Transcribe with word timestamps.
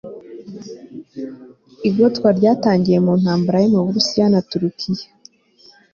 igotwa 1.89 2.27
rya 2.29 2.33
ryatangiriye 2.39 2.99
mu 3.05 3.13
ntambara 3.21 3.57
yo 3.63 3.69
mu 3.73 3.79
burusiya 3.85 4.25
na 4.33 4.41
turukiya 4.49 5.05